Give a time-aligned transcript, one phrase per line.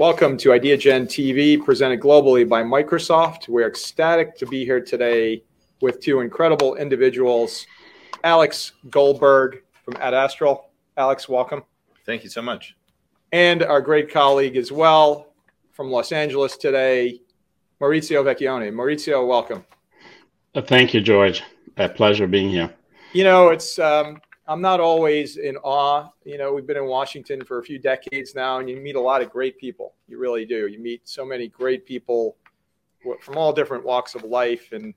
[0.00, 3.48] Welcome to IdeaGen TV, presented globally by Microsoft.
[3.48, 5.42] We're ecstatic to be here today
[5.82, 7.66] with two incredible individuals,
[8.24, 10.62] Alex Goldberg from AdAstral.
[10.96, 11.64] Alex, welcome.
[12.06, 12.76] Thank you so much.
[13.32, 15.34] And our great colleague as well
[15.72, 17.20] from Los Angeles today,
[17.78, 18.72] Maurizio Vecchione.
[18.72, 19.66] Maurizio, welcome.
[20.64, 21.42] Thank you, George.
[21.76, 22.74] A pleasure being here.
[23.12, 24.18] You know, it's um,
[24.50, 26.08] I'm not always in awe.
[26.24, 29.00] You know, we've been in Washington for a few decades now, and you meet a
[29.00, 29.94] lot of great people.
[30.08, 30.66] You really do.
[30.66, 32.36] You meet so many great people
[33.20, 34.92] from all different walks of life and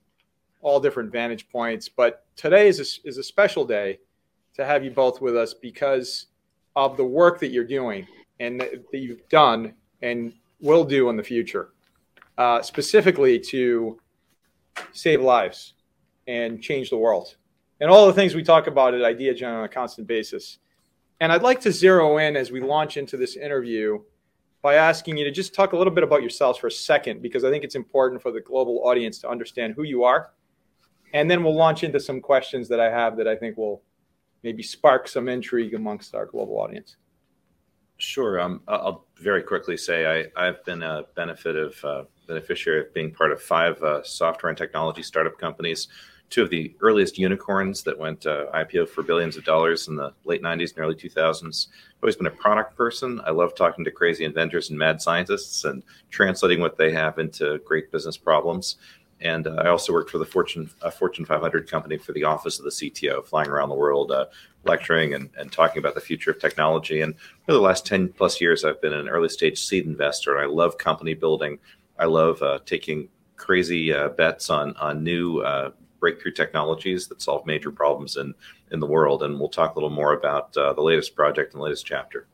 [0.62, 1.88] all different vantage points.
[1.88, 4.00] But today is a, is a special day
[4.56, 6.26] to have you both with us because
[6.76, 8.08] of the work that you're doing
[8.40, 11.70] and that you've done and will do in the future,
[12.40, 14.00] uh, specifically to
[14.94, 15.76] save lives
[16.26, 17.36] and change the world
[17.84, 20.60] and all the things we talk about at IdeaGen on a constant basis.
[21.20, 24.00] And I'd like to zero in as we launch into this interview
[24.62, 27.44] by asking you to just talk a little bit about yourselves for a second, because
[27.44, 30.32] I think it's important for the global audience to understand who you are.
[31.14, 33.84] And then we'll launch into some questions that I have that I think will
[34.44, 36.96] maybe spark some intrigue amongst our global audience.
[37.98, 38.40] Sure.
[38.40, 43.12] Um, I'll very quickly say I, have been a benefit of uh, beneficiary of being
[43.12, 45.90] part of five uh, software and technology startup companies
[46.30, 50.12] two of the earliest unicorns that went uh, IPO for billions of dollars in the
[50.26, 51.68] late 90s and early 2000s.
[51.68, 53.22] I've always been a product person.
[53.24, 57.60] I love talking to crazy inventors and mad scientists and translating what they have into
[57.60, 58.78] great business problems.
[59.22, 62.60] And uh, I also worked for the Fortune uh, Fortune 500 company for the office
[62.60, 64.26] of the CTO, flying around the world, uh,
[64.66, 67.02] lecturing and, and talking about the future of technology.
[67.02, 67.16] And
[67.46, 70.40] for the last 10 plus years, I've been an early stage seed investor.
[70.40, 71.58] I love company building.
[71.98, 73.08] I love uh, taking
[73.38, 75.42] crazy bets on on new
[76.04, 78.34] breakthrough technologies that solve major problems in
[78.72, 79.24] in the world.
[79.24, 82.28] And we'll talk a little more about uh, the latest project and latest chapter.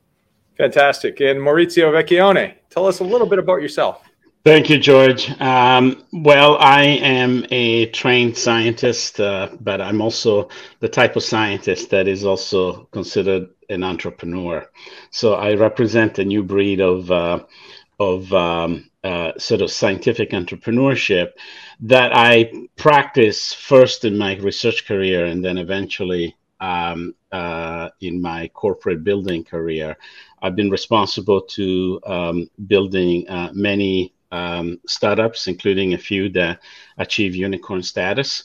[0.57, 1.19] Fantastic.
[1.21, 4.01] And Maurizio Vecchione, tell us a little bit about yourself.
[4.43, 5.29] Thank you, George.
[5.39, 6.83] Um, well, I
[7.17, 10.49] am a trained scientist, uh, but I'm also
[10.79, 14.67] the type of scientist that is also considered an entrepreneur.
[15.11, 17.39] So I represent a new breed of uh,
[17.99, 21.31] of um, uh, sort of scientific entrepreneurship
[21.79, 28.49] that I practice first in my research career and then eventually um, uh, in my
[28.49, 29.95] corporate building career.
[30.41, 36.59] I've been responsible to um, building uh, many um, startups, including a few that
[36.97, 38.43] achieve unicorn status.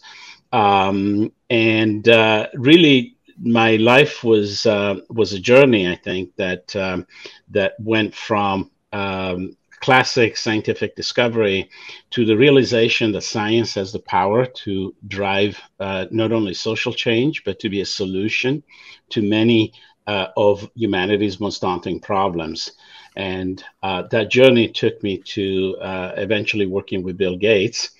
[0.52, 5.90] Um, and uh, really, my life was uh, was a journey.
[5.90, 7.06] I think that um,
[7.50, 11.68] that went from um, classic scientific discovery
[12.08, 17.44] to the realization that science has the power to drive uh, not only social change,
[17.44, 18.62] but to be a solution
[19.10, 19.74] to many
[20.06, 22.72] uh, of humanity's most daunting problems.
[23.14, 27.90] And uh, that journey took me to uh, eventually working with Bill Gates,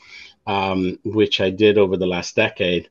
[0.47, 2.89] um, which I did over the last decade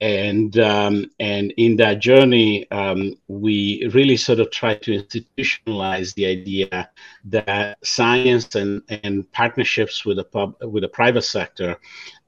[0.00, 6.26] and um, and in that journey, um, we really sort of try to institutionalize the
[6.26, 6.90] idea
[7.24, 11.76] that science and, and partnerships with the pub with the private sector,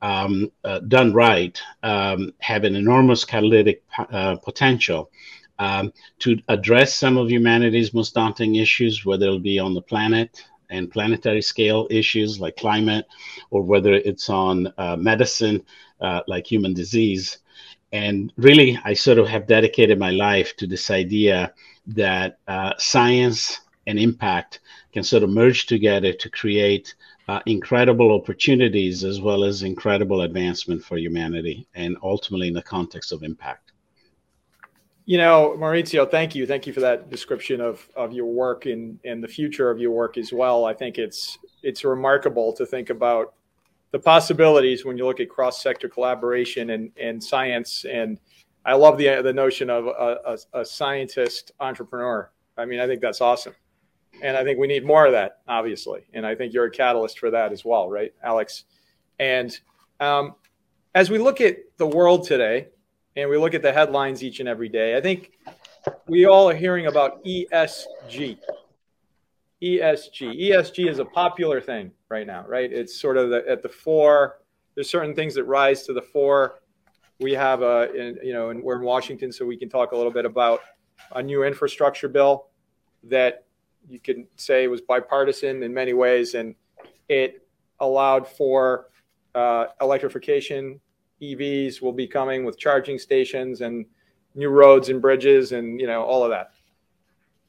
[0.03, 5.11] um, uh, done right, um, have an enormous catalytic uh, potential.
[5.61, 10.43] Um, to address some of humanity's most daunting issues, whether it'll be on the planet
[10.71, 13.07] and planetary scale issues like climate,
[13.51, 15.63] or whether it's on uh, medicine
[16.01, 17.39] uh, like human disease,
[17.93, 21.53] and really, I sort of have dedicated my life to this idea
[21.89, 24.61] that uh, science and impact
[24.93, 26.95] can sort of merge together to create
[27.27, 33.13] uh, incredible opportunities as well as incredible advancement for humanity, and ultimately in the context
[33.13, 33.70] of impact.
[35.11, 36.47] You know, Maurizio, thank you.
[36.47, 39.91] Thank you for that description of, of your work and, and the future of your
[39.91, 40.67] work as well.
[40.67, 43.35] I think it's it's remarkable to think about
[43.91, 47.85] the possibilities when you look at cross sector collaboration and, and science.
[47.91, 48.21] And
[48.65, 52.31] I love the, the notion of a, a, a, scientist entrepreneur.
[52.57, 53.57] I mean, I think that's awesome.
[54.23, 56.03] And I think we need more of that, obviously.
[56.15, 58.63] And I think you're a catalyst for that as well, right, Alex?
[59.19, 59.59] And
[59.99, 60.37] um,
[60.95, 62.69] as we look at the world today
[63.21, 65.33] and we look at the headlines each and every day, I think
[66.07, 68.39] we all are hearing about ESG,
[69.63, 70.51] ESG.
[70.51, 72.73] ESG is a popular thing right now, right?
[72.73, 74.41] It's sort of the, at the fore.
[74.75, 76.61] There's certain things that rise to the fore.
[77.19, 79.97] We have a, in, you know, and we're in Washington, so we can talk a
[79.97, 80.61] little bit about
[81.13, 82.47] a new infrastructure bill
[83.05, 83.45] that
[83.89, 86.55] you can say was bipartisan in many ways, and
[87.09, 87.47] it
[87.81, 88.87] allowed for
[89.35, 90.81] uh, electrification.
[91.23, 93.87] EVs will be coming with charging stations and
[94.35, 96.53] new roads and bridges, and you know all of that.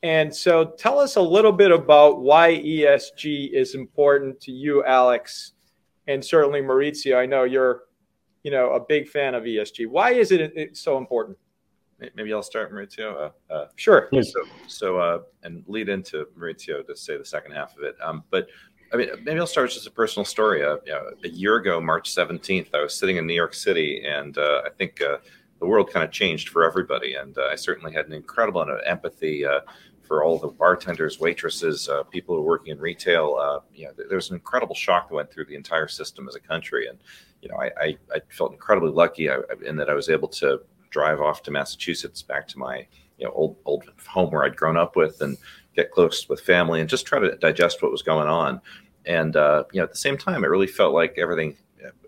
[0.04, 5.54] And so tell us a little bit about why ESG is important to you, Alex,
[6.08, 7.18] and certainly Maurizio.
[7.18, 7.84] I know you're,
[8.44, 9.88] you know, a big fan of ESG.
[9.88, 11.38] Why is it so important?
[12.16, 13.32] Maybe I'll start, Maurizio.
[13.50, 14.10] Uh, uh, sure.
[14.12, 17.96] So, so uh, and lead into Maurizio to say the second half of it.
[18.04, 18.48] Um, but
[18.94, 20.64] I mean, maybe I'll start with just a personal story.
[20.64, 24.04] Uh, you know, a year ago, March 17th, I was sitting in New York City,
[24.06, 25.18] and uh, I think uh,
[25.60, 27.16] the world kind of changed for everybody.
[27.16, 29.46] And I certainly had an incredible amount of empathy
[30.12, 33.38] for all the bartenders, waitresses, uh, people who are working in retail.
[33.40, 36.36] Uh, you know, there was an incredible shock that went through the entire system as
[36.36, 36.98] a country, and
[37.42, 40.64] you know, I, I, I felt incredibly lucky uh, in that I was able to
[40.90, 42.86] drive off to Massachusetts, back to my
[43.20, 45.38] you know old old home where I'd grown up with, and
[45.78, 48.60] get close with family, and just try to digest what was going on.
[49.06, 51.58] And uh, you know, at the same time, it really felt like everything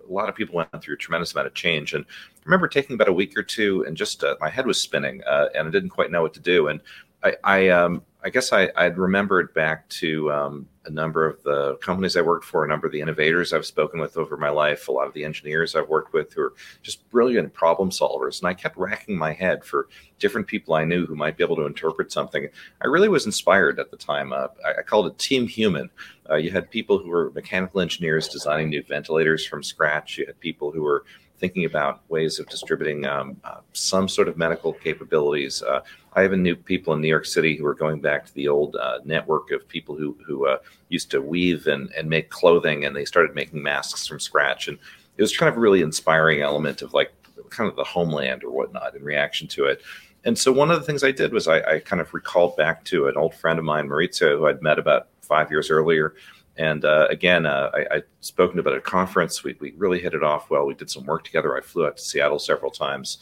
[0.07, 1.93] a lot of people went through a tremendous amount of change.
[1.93, 4.79] And I remember taking about a week or two, and just uh, my head was
[4.79, 6.67] spinning, uh, and I didn't quite know what to do.
[6.67, 6.81] And
[7.23, 11.75] I, I, um, I guess I, I'd remembered back to um, a number of the
[11.77, 14.87] companies I worked for, a number of the innovators I've spoken with over my life,
[14.87, 18.39] a lot of the engineers I've worked with who are just brilliant problem solvers.
[18.39, 19.89] And I kept racking my head for
[20.19, 22.47] different people I knew who might be able to interpret something.
[22.81, 24.31] I really was inspired at the time.
[24.31, 25.89] Uh, I, I, called it Team Human.
[26.29, 30.17] Uh, you had people who were mechanical engineers designing new ventilators from scratch.
[30.17, 31.03] You had people who were
[31.43, 35.61] thinking about ways of distributing um, uh, some sort of medical capabilities.
[35.61, 35.81] Uh,
[36.13, 38.77] I even knew people in New York City who were going back to the old
[38.77, 42.95] uh, network of people who who uh, used to weave and, and make clothing, and
[42.95, 44.69] they started making masks from scratch.
[44.69, 44.77] And
[45.17, 47.11] it was kind of a really inspiring element of like
[47.49, 49.81] kind of the homeland or whatnot in reaction to it.
[50.23, 52.85] And so one of the things I did was I, I kind of recalled back
[52.85, 56.15] to an old friend of mine, Maurizio, who I'd met about five years earlier
[56.57, 59.43] and uh, again, uh, I, I spoken about at a conference.
[59.43, 60.65] We, we really hit it off well.
[60.65, 61.57] We did some work together.
[61.57, 63.17] I flew out to Seattle several times.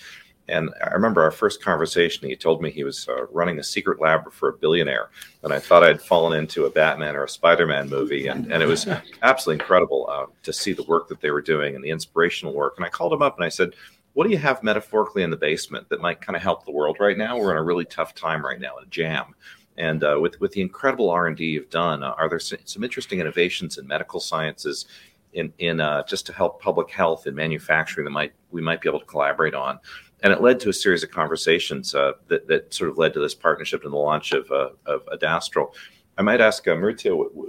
[0.47, 2.27] And I remember our first conversation.
[2.27, 5.09] He told me he was uh, running a secret lab for a billionaire,
[5.43, 8.65] and I thought I'd fallen into a Batman or a Spider-Man movie, and, and it
[8.65, 8.85] was
[9.21, 12.73] absolutely incredible uh, to see the work that they were doing and the inspirational work.
[12.75, 13.75] And I called him up and I said,
[14.11, 16.97] "What do you have metaphorically in the basement that might kind of help the world
[16.99, 17.37] right now?
[17.37, 19.35] We're in a really tough time right now, a jam."
[19.81, 22.83] And uh, with with the incredible R and D you've done, uh, are there some
[22.83, 24.85] interesting innovations in medical sciences,
[25.33, 28.87] in in uh, just to help public health and manufacturing that might we might be
[28.87, 29.79] able to collaborate on?
[30.21, 33.19] And it led to a series of conversations uh, that that sort of led to
[33.19, 35.73] this partnership and the launch of uh, of AdAstral.
[36.15, 36.75] I might ask uh,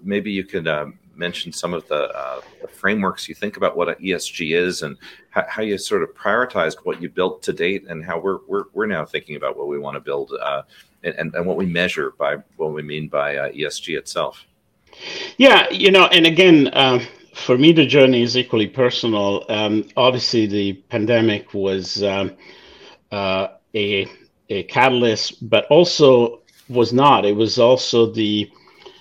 [0.03, 3.89] maybe you could um, mention some of the, uh, the, frameworks you think about what
[3.89, 4.97] an ESG is and
[5.31, 8.65] how, how, you sort of prioritized what you built to date and how we're, we're,
[8.73, 10.63] we're now thinking about what we want to build uh,
[11.05, 14.45] and, and what we measure by what we mean by uh, ESG itself.
[15.37, 17.01] Yeah, you know, and again, uh,
[17.35, 19.45] for me, the journey is equally personal.
[19.49, 22.37] Um, obviously, the pandemic was um,
[23.11, 24.07] uh, a
[24.49, 27.25] a catalyst, but also was not.
[27.25, 28.51] It was also the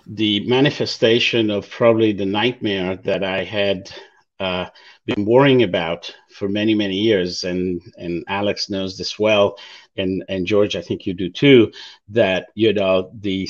[0.08, 3.92] the manifestation of probably the nightmare that I had
[4.42, 4.66] uh,
[5.06, 9.58] been worrying about for many many years, and and Alex knows this well.
[9.98, 11.72] And and George, I think you do too,
[12.10, 13.48] that you know the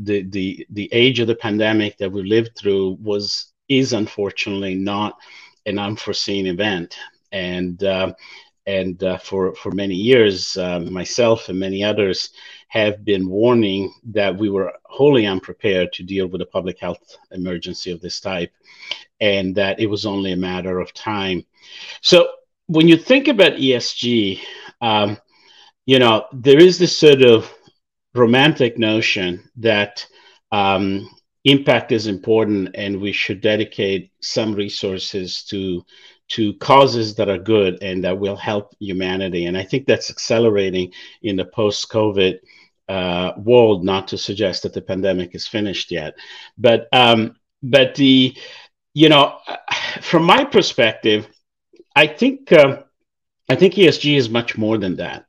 [0.00, 5.18] the the the age of the pandemic that we lived through was is unfortunately not
[5.66, 6.96] an unforeseen event,
[7.32, 8.12] and uh,
[8.68, 12.30] and uh, for for many years, uh, myself and many others
[12.68, 17.90] have been warning that we were wholly unprepared to deal with a public health emergency
[17.90, 18.52] of this type,
[19.20, 21.42] and that it was only a matter of time.
[22.02, 22.28] So
[22.66, 24.40] when you think about ESG,
[24.82, 25.16] um,
[25.86, 27.50] you know, there is this sort of
[28.14, 30.06] romantic notion that
[30.52, 31.08] um,
[31.44, 35.82] impact is important and we should dedicate some resources to
[36.28, 39.46] to causes that are good and that will help humanity.
[39.46, 40.92] And I think that's accelerating
[41.22, 42.38] in the post-COVID
[42.88, 43.84] uh, world.
[43.84, 46.14] Not to suggest that the pandemic is finished yet,
[46.56, 48.36] but um, but the
[48.94, 49.38] you know,
[50.00, 51.28] from my perspective,
[51.94, 52.82] I think uh,
[53.48, 55.26] I think ESG is much more than that.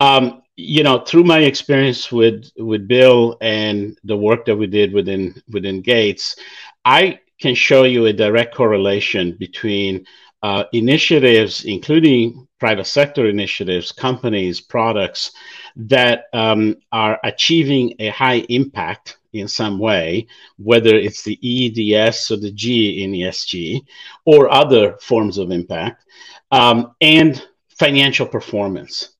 [0.00, 4.92] Um, you know, through my experience with with Bill and the work that we did
[4.92, 6.36] within within Gates,
[6.84, 10.02] I can show you a direct correlation between
[10.42, 15.32] uh, initiatives, including private sector initiatives, companies, products
[15.76, 22.36] that um, are achieving a high impact in some way, whether it's the EDS or
[22.38, 23.82] the G in ESG
[24.24, 26.02] or other forms of impact,
[26.50, 29.13] um, and financial performance.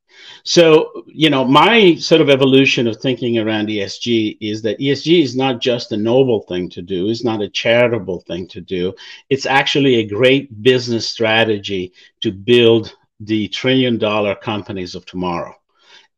[0.44, 5.36] So, you know, my sort of evolution of thinking around ESG is that ESG is
[5.36, 8.94] not just a noble thing to do, it's not a charitable thing to do.
[9.30, 15.54] It's actually a great business strategy to build the trillion dollar companies of tomorrow.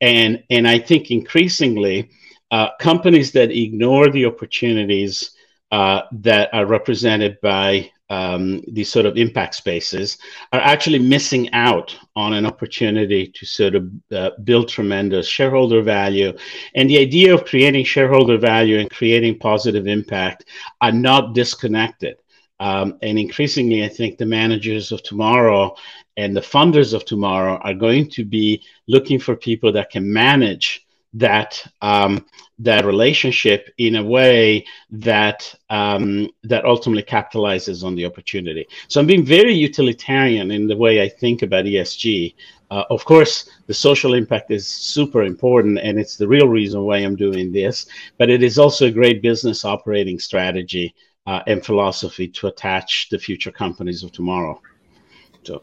[0.00, 2.10] And, and I think increasingly,
[2.50, 5.32] uh, companies that ignore the opportunities
[5.72, 10.18] uh, that are represented by um, these sort of impact spaces
[10.52, 16.32] are actually missing out on an opportunity to sort of uh, build tremendous shareholder value.
[16.75, 20.44] And the idea of creating shareholder value and creating positive impact
[20.80, 22.16] are not disconnected.
[22.60, 25.75] Um, and increasingly, I think the managers of tomorrow
[26.16, 30.86] and the funders of tomorrow are going to be looking for people that can manage
[31.16, 32.25] that um,
[32.58, 38.66] that relationship in a way that um, that ultimately capitalizes on the opportunity.
[38.88, 42.35] So I'm being very utilitarian in the way I think about ESG.
[42.70, 46.99] Uh, of course, the social impact is super important, and it's the real reason why
[46.99, 47.87] I'm doing this.
[48.18, 50.94] But it is also a great business operating strategy
[51.26, 54.61] uh, and philosophy to attach the future companies of tomorrow.
[55.44, 55.62] So.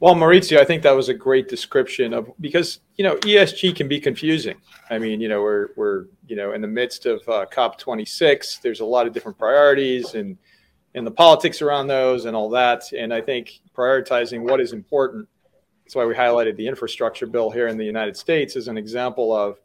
[0.00, 3.88] Well, Maurizio, I think that was a great description of because you know ESG can
[3.88, 4.56] be confusing.
[4.90, 8.60] I mean, you know, we're we're you know in the midst of uh, COP26.
[8.60, 10.38] There's a lot of different priorities and
[10.94, 12.92] and the politics around those and all that.
[12.92, 15.28] And I think prioritizing what is important.
[15.84, 19.34] That's why we highlighted the infrastructure bill here in the United States as an example
[19.34, 19.58] of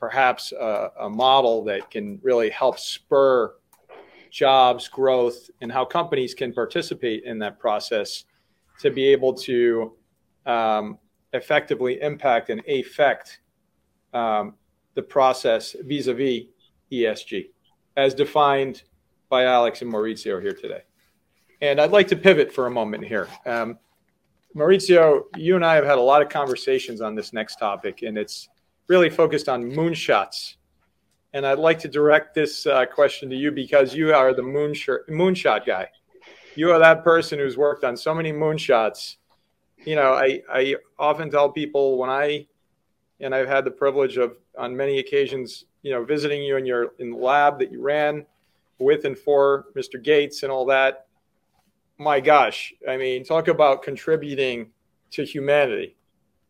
[0.00, 3.52] perhaps a, a model that can really help spur
[4.30, 8.24] jobs growth and how companies can participate in that process
[8.80, 9.92] to be able to
[10.44, 10.98] um,
[11.32, 13.40] effectively impact and affect
[14.12, 14.54] um,
[14.94, 16.44] the process vis-a-vis
[16.92, 17.48] ESG,
[17.96, 18.82] as defined
[19.28, 20.82] by Alex and Maurizio here today.
[21.60, 23.28] And I'd like to pivot for a moment here.
[23.44, 23.78] Um,
[24.54, 28.16] Maurizio, you and I have had a lot of conversations on this next topic, and
[28.16, 28.48] it's
[28.88, 30.54] really focused on moonshots.
[31.32, 35.08] And I'd like to direct this uh, question to you because you are the moonshot,
[35.10, 35.88] moonshot guy
[36.56, 39.16] you are that person who's worked on so many moonshots.
[39.84, 42.46] You know, I, I often tell people when I,
[43.20, 46.92] and I've had the privilege of on many occasions, you know, visiting you in your
[46.98, 48.26] in the lab that you ran
[48.78, 50.02] with and for Mr.
[50.02, 51.06] Gates and all that.
[51.98, 54.70] My gosh, I mean, talk about contributing
[55.12, 55.96] to humanity.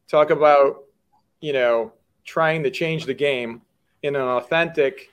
[0.09, 0.85] Talk about,
[1.41, 1.93] you know,
[2.25, 3.63] trying to change the game
[4.03, 5.11] in an authentic,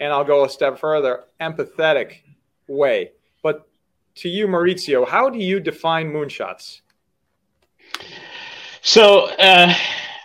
[0.00, 2.20] and I'll go a step further, empathetic
[2.66, 3.12] way.
[4.16, 6.80] To you, Maurizio, how do you define moonshots?
[8.80, 9.74] So uh,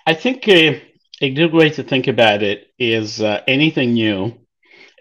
[0.06, 0.82] I think a,
[1.22, 4.38] a, good way to think about it is uh, anything new,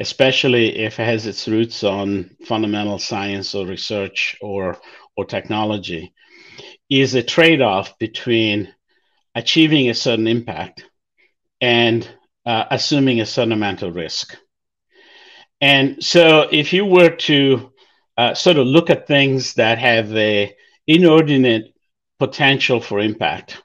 [0.00, 4.78] especially if it has its roots on fundamental science or research or
[5.16, 6.14] or technology,
[6.88, 8.72] is a trade-off between
[9.34, 10.84] achieving a certain impact
[11.60, 12.08] and
[12.46, 14.36] uh, assuming a certain amount of risk.
[15.60, 17.72] And so, if you were to
[18.18, 20.54] uh, sort of look at things that have a
[20.88, 21.72] inordinate
[22.18, 23.62] potential for impact,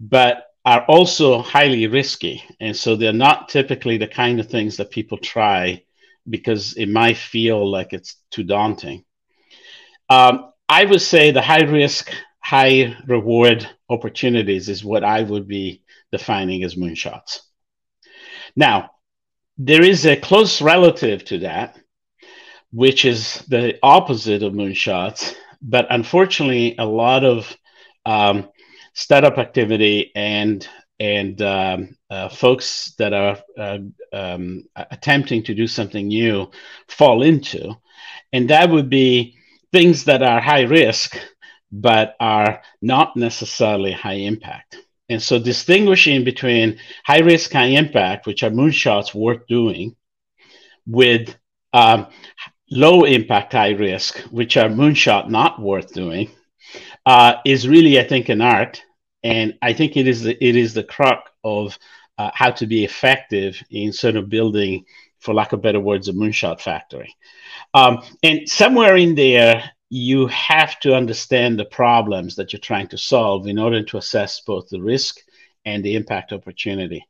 [0.00, 2.42] but are also highly risky.
[2.58, 5.84] And so they're not typically the kind of things that people try
[6.28, 9.04] because it might feel like it's too daunting.
[10.08, 12.10] Um, I would say the high risk,
[12.40, 17.40] high reward opportunities is what I would be defining as moonshots.
[18.56, 18.92] Now,
[19.58, 21.78] there is a close relative to that,
[22.74, 25.34] which is the opposite of moonshots.
[25.62, 27.56] But unfortunately, a lot of
[28.04, 28.48] um,
[28.92, 30.66] startup activity and
[31.00, 33.78] and um, uh, folks that are uh,
[34.12, 36.50] um, attempting to do something new
[36.88, 37.74] fall into,
[38.32, 39.36] and that would be
[39.72, 41.18] things that are high risk
[41.72, 44.76] but are not necessarily high impact.
[45.08, 49.96] And so, distinguishing between high risk, high impact, which are moonshots worth doing,
[50.86, 51.36] with
[51.72, 52.06] um,
[52.74, 56.28] low impact, high risk, which are moonshot not worth doing,
[57.06, 58.82] uh, is really, I think, an art.
[59.22, 61.78] And I think it is the, it is the crux of
[62.18, 64.84] uh, how to be effective in sort of building,
[65.20, 67.14] for lack of better words, a moonshot factory.
[67.74, 72.98] Um, and somewhere in there, you have to understand the problems that you're trying to
[72.98, 75.18] solve in order to assess both the risk
[75.64, 77.06] and the impact opportunity.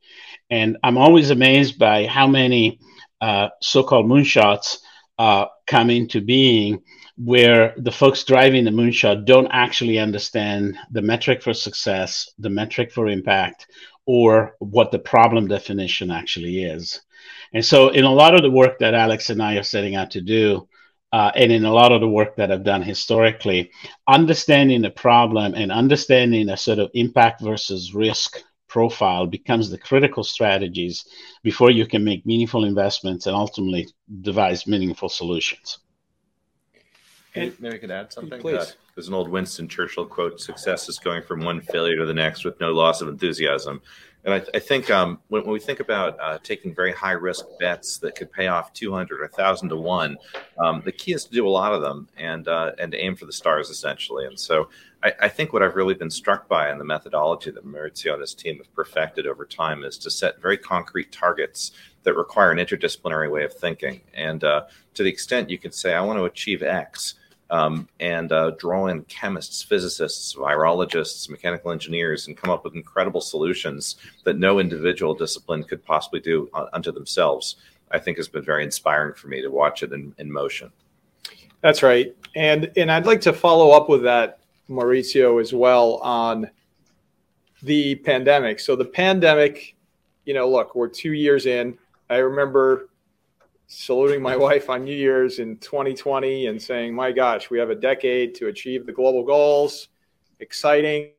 [0.51, 2.79] And I'm always amazed by how many
[3.19, 4.77] uh, so called moonshots
[5.17, 6.81] uh, come into being
[7.17, 12.91] where the folks driving the moonshot don't actually understand the metric for success, the metric
[12.91, 13.67] for impact,
[14.05, 17.01] or what the problem definition actually is.
[17.53, 20.11] And so, in a lot of the work that Alex and I are setting out
[20.11, 20.67] to do,
[21.13, 23.71] uh, and in a lot of the work that I've done historically,
[24.07, 28.43] understanding the problem and understanding a sort of impact versus risk
[28.75, 31.05] profile becomes the critical strategies
[31.43, 33.87] before you can make meaningful investments and ultimately
[34.19, 35.79] devise meaningful solutions.
[37.35, 38.41] And maybe I could add something.
[38.41, 38.57] Please.
[38.57, 42.13] Uh, there's an old Winston Churchill quote: "Success is going from one failure to the
[42.13, 43.81] next with no loss of enthusiasm."
[44.25, 47.45] And I, I think um, when, when, we think about uh, taking very high risk
[47.59, 50.17] bets that could pay off 200 or 1,000 to one,
[50.57, 53.27] um, the key is to do a lot of them and uh, and aim for
[53.27, 54.25] the stars essentially.
[54.25, 54.69] And so
[55.03, 58.21] I, I, think what I've really been struck by in the methodology that Maurizio and
[58.21, 62.57] his team have perfected over time is to set very concrete targets that require an
[62.57, 64.01] interdisciplinary way of thinking.
[64.15, 64.63] And uh,
[64.95, 67.13] to the extent you can say, I want to achieve X
[67.49, 73.21] um, and uh, draw in chemists, physicists, virologists, mechanical engineers, and come up with incredible
[73.21, 77.57] solutions that no individual discipline could possibly do unto themselves.
[77.91, 80.71] I think has been very inspiring for me to watch it in, in motion.
[81.61, 86.49] That's right, and and I'd like to follow up with that, Maurizio, as well on
[87.63, 88.59] the pandemic.
[88.59, 89.75] So the pandemic,
[90.25, 91.77] you know, look, we're two years in.
[92.09, 92.89] I remember
[93.67, 97.75] saluting my wife on New Year's in 2020 and saying, "My gosh, we have a
[97.75, 99.89] decade to achieve the global goals.
[100.39, 101.11] Exciting."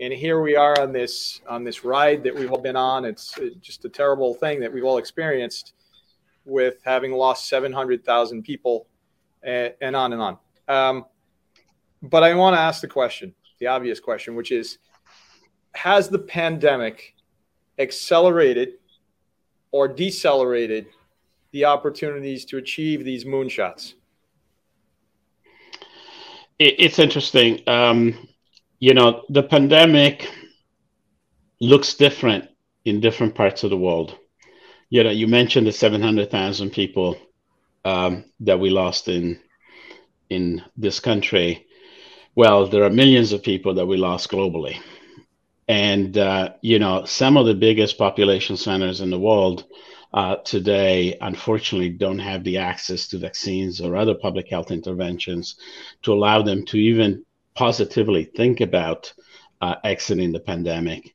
[0.00, 3.04] And here we are on this on this ride that we've all been on.
[3.04, 5.74] It's just a terrible thing that we've all experienced
[6.46, 8.86] with having lost 700,000 people
[9.42, 10.38] and, and, on and on.
[10.68, 11.04] Um,
[12.02, 14.78] but I want to ask the question, the obvious question, which is,
[15.74, 17.14] has the pandemic
[17.78, 18.74] accelerated
[19.70, 20.86] or decelerated
[21.52, 23.94] the opportunities to achieve these moonshots?
[26.58, 27.62] It's interesting.
[27.66, 28.28] Um,
[28.80, 30.28] you know, the pandemic
[31.60, 32.50] looks different
[32.84, 34.16] in different parts of the world.
[34.90, 37.16] You know, you mentioned the 700,000 people
[37.84, 39.40] um, that we lost in
[40.28, 41.66] in this country.
[42.34, 44.78] Well, there are millions of people that we lost globally.
[45.66, 49.64] And, uh, you know, some of the biggest population centers in the world
[50.12, 55.56] uh, today, unfortunately, don't have the access to vaccines or other public health interventions
[56.02, 57.24] to allow them to even
[57.54, 59.12] positively think about
[59.60, 61.14] uh, exiting the pandemic.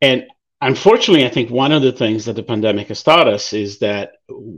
[0.00, 0.26] And
[0.60, 4.14] unfortunately, I think one of the things that the pandemic has taught us is that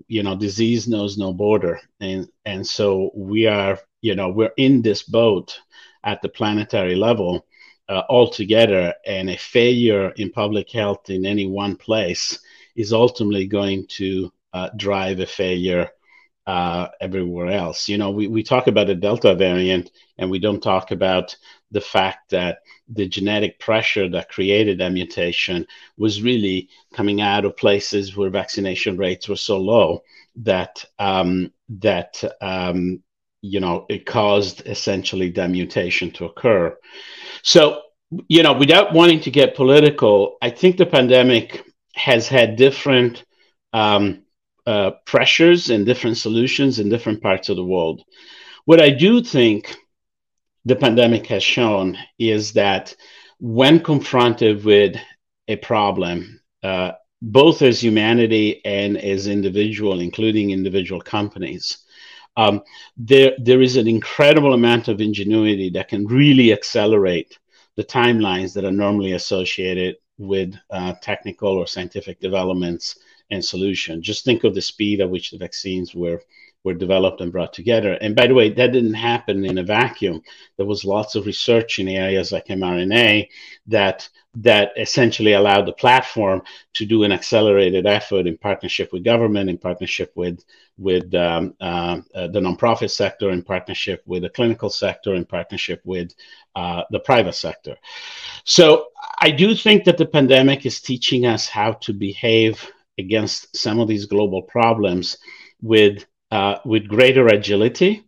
[0.08, 4.80] you know disease knows no border, and and so we are you know we're in
[4.80, 5.58] this boat
[6.02, 7.46] at the planetary level
[7.90, 12.38] uh, all together, and a failure in public health in any one place
[12.76, 15.90] is ultimately going to uh, drive a failure
[16.46, 17.88] uh, everywhere else.
[17.88, 21.34] You know, we, we talk about the Delta variant and we don't talk about
[21.70, 22.58] the fact that
[22.88, 28.96] the genetic pressure that created that mutation was really coming out of places where vaccination
[28.96, 30.02] rates were so low
[30.36, 33.02] that um, that um,
[33.40, 36.76] you know it caused essentially that mutation to occur.
[37.42, 37.82] So
[38.28, 43.24] you know, without wanting to get political, I think the pandemic has had different
[43.72, 44.22] um,
[44.66, 48.02] uh, pressures and different solutions in different parts of the world.
[48.64, 49.76] What I do think
[50.64, 52.94] the pandemic has shown is that
[53.38, 54.96] when confronted with
[55.48, 61.78] a problem, uh, both as humanity and as individual, including individual companies,
[62.36, 62.62] um,
[62.96, 67.38] there there is an incredible amount of ingenuity that can really accelerate
[67.76, 72.98] the timelines that are normally associated with uh, technical or scientific developments
[73.30, 74.06] and solutions.
[74.06, 76.20] Just think of the speed at which the vaccines were
[76.64, 77.92] were developed and brought together.
[78.00, 80.22] And by the way, that didn't happen in a vacuum.
[80.56, 83.28] There was lots of research in areas like mRNA
[83.66, 89.48] that that essentially allowed the platform to do an accelerated effort in partnership with government,
[89.48, 90.44] in partnership with
[90.76, 95.80] with um, uh, uh, the nonprofit sector, in partnership with the clinical sector, in partnership
[95.84, 96.12] with
[96.56, 97.76] uh, the private sector.
[98.44, 98.86] So
[99.20, 103.88] I do think that the pandemic is teaching us how to behave against some of
[103.88, 105.16] these global problems
[105.62, 108.04] with uh, with greater agility,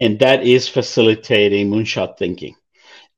[0.00, 2.54] and that is facilitating moonshot thinking.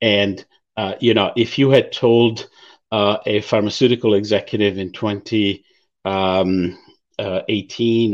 [0.00, 0.44] And
[0.76, 2.48] uh, you know, if you had told
[2.92, 5.64] uh, a pharmaceutical executive in 2018
[6.04, 6.78] um,
[7.18, 7.42] uh,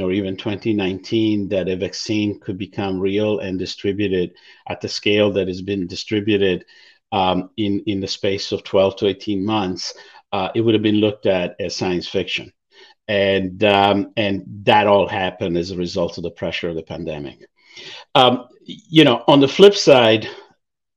[0.04, 4.34] or even 2019 that a vaccine could become real and distributed
[4.68, 6.64] at the scale that has been distributed
[7.12, 9.94] um, in in the space of 12 to 18 months,
[10.32, 12.52] uh, it would have been looked at as science fiction
[13.08, 17.48] and um, and that all happened as a result of the pressure of the pandemic.
[18.14, 20.28] Um, you know, on the flip side,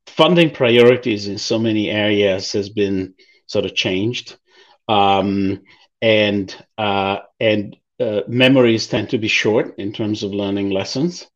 [0.08, 3.13] funding priorities in so many areas has been
[3.45, 4.38] sort of changed,
[4.88, 5.62] um,
[6.02, 11.28] and uh, and uh, memories tend to be short in terms of learning lessons.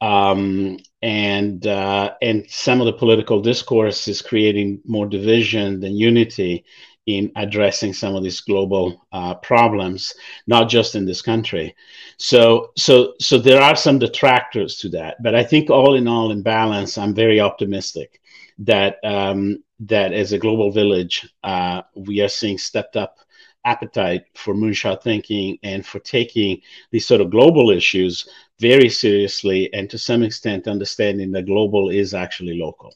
[0.00, 6.64] Um, and uh, and some of the political discourse is creating more division than unity
[7.08, 10.14] in addressing some of these global uh, problems,
[10.46, 11.74] not just in this country.
[12.18, 16.30] So, so, so there are some detractors to that, but I think all in all,
[16.32, 18.20] in balance, I'm very optimistic
[18.58, 23.16] that um, that as a global village, uh, we are seeing stepped up
[23.64, 28.28] appetite for moonshot thinking and for taking these sort of global issues
[28.60, 32.94] very seriously, and to some extent, understanding that global is actually local.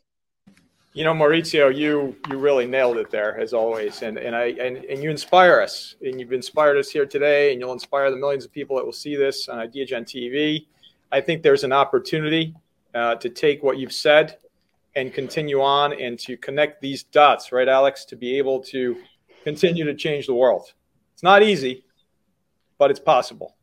[0.95, 4.77] You know, Maurizio, you you really nailed it there as always, and and I and,
[4.77, 8.45] and you inspire us, and you've inspired us here today, and you'll inspire the millions
[8.45, 10.67] of people that will see this on IdeaGen TV.
[11.11, 12.55] I think there's an opportunity
[12.95, 14.37] uh, to take what you've said
[14.95, 18.97] and continue on and to connect these dots, right, Alex, to be able to
[19.45, 20.75] continue to change the world.
[21.15, 21.85] It's not easy,
[22.77, 23.57] but it's possible,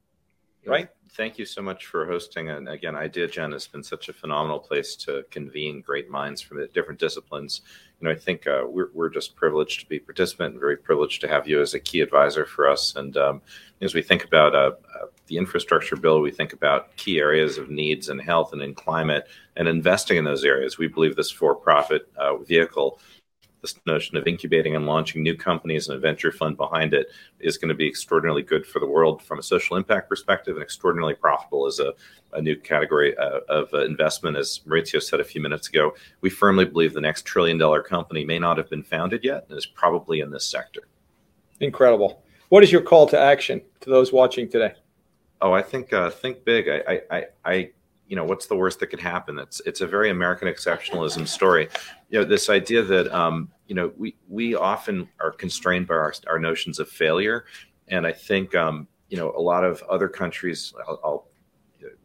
[0.66, 0.90] right?
[1.12, 2.50] Thank you so much for hosting.
[2.50, 7.00] And again, IdeaGen has been such a phenomenal place to convene great minds from different
[7.00, 7.62] disciplines.
[8.00, 11.22] You know, I think uh, we're, we're just privileged to be participant and very privileged
[11.22, 12.96] to have you as a key advisor for us.
[12.96, 13.42] And um,
[13.82, 17.70] as we think about uh, uh, the infrastructure bill, we think about key areas of
[17.70, 20.78] needs in health and in climate and investing in those areas.
[20.78, 23.00] We believe this for-profit uh, vehicle
[23.62, 27.08] this notion of incubating and launching new companies and a venture fund behind it
[27.40, 30.64] is going to be extraordinarily good for the world from a social impact perspective and
[30.64, 31.94] extraordinarily profitable as a,
[32.34, 34.38] a new category uh, of uh, investment.
[34.38, 38.24] As Maurizio said a few minutes ago, we firmly believe the next trillion dollar company
[38.24, 40.88] may not have been founded yet and is probably in this sector.
[41.60, 42.24] Incredible.
[42.50, 44.74] What is your call to action to those watching today?
[45.42, 46.68] Oh, I think uh, think big.
[46.68, 47.70] I, I, I
[48.10, 51.70] you know what's the worst that could happen it's it's a very american exceptionalism story
[52.10, 56.14] you know this idea that um, you know we we often are constrained by our,
[56.28, 57.46] our notions of failure.
[57.88, 61.28] And i think um, you know a lot of other countries I'll, I'll,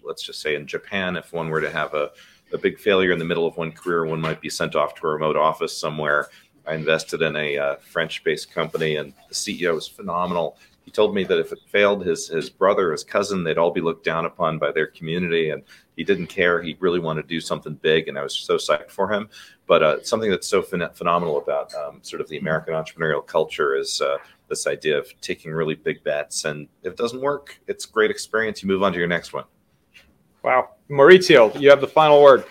[0.03, 2.11] let's just say in japan if one were to have a,
[2.53, 5.07] a big failure in the middle of one career one might be sent off to
[5.07, 6.29] a remote office somewhere.
[6.67, 11.15] I invested in a uh, french based company and the ceo was phenomenal he told
[11.15, 14.27] me that if it failed, his his brother, his cousin, they'd all be looked down
[14.27, 15.63] upon by their community, and
[15.97, 16.63] he didn't care.
[16.63, 19.29] He really wanted to do something big, and I was so psyched for him.
[19.67, 23.77] But uh, something that's so phen- phenomenal about um, sort of the American entrepreneurial culture
[23.77, 24.19] is uh,
[24.49, 28.63] this idea of taking really big bets, and if it doesn't work, it's great experience.
[28.63, 29.45] You move on to your next one.
[30.43, 32.45] Wow, Maurizio, you have the final word.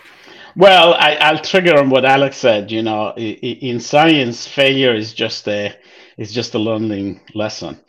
[0.56, 2.72] Well, I, will trigger on what Alex said.
[2.72, 5.76] You know, in science, failure is just a
[6.17, 7.80] is just a learning lesson.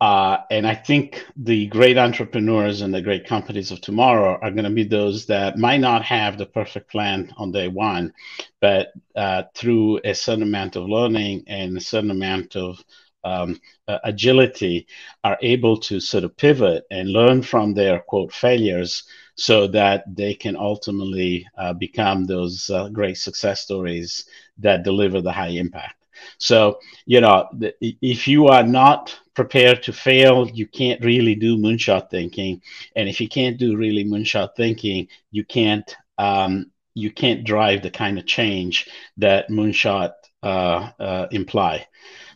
[0.00, 4.64] Uh, and I think the great entrepreneurs and the great companies of tomorrow are going
[4.64, 8.14] to be those that might not have the perfect plan on day one,
[8.60, 12.82] but uh, through a certain amount of learning and a certain amount of
[13.24, 14.86] um, uh, agility,
[15.22, 20.32] are able to sort of pivot and learn from their quote failures so that they
[20.32, 24.24] can ultimately uh, become those uh, great success stories
[24.56, 25.96] that deliver the high impact.
[26.38, 32.10] So, you know, if you are not prepared to fail, you can't really do moonshot
[32.10, 32.62] thinking.
[32.96, 37.90] And if you can't do really moonshot thinking, you can't um, you can't drive the
[37.90, 40.12] kind of change that moonshot
[40.42, 41.86] uh, uh, imply.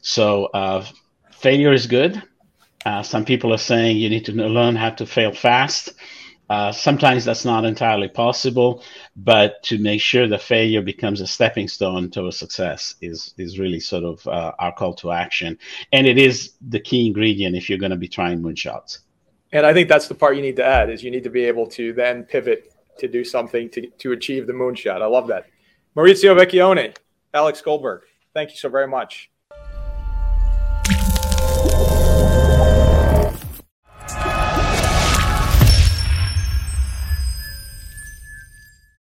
[0.00, 0.86] So, uh,
[1.32, 2.22] failure is good.
[2.86, 5.92] Uh, some people are saying you need to learn how to fail fast.
[6.50, 8.82] Uh, sometimes that's not entirely possible,
[9.16, 13.58] but to make sure the failure becomes a stepping stone to a success is is
[13.58, 15.58] really sort of uh, our call to action,
[15.92, 18.98] and it is the key ingredient if you're going to be trying moonshots.
[19.52, 21.44] And I think that's the part you need to add is you need to be
[21.44, 25.00] able to then pivot to do something to to achieve the moonshot.
[25.00, 25.46] I love that.
[25.96, 26.94] Maurizio Vecchione,
[27.32, 28.02] Alex Goldberg,
[28.34, 29.30] thank you so very much.